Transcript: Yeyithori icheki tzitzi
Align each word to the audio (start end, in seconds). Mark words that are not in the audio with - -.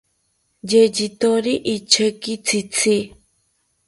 Yeyithori 0.69 1.53
icheki 1.75 2.33
tzitzi 2.45 2.97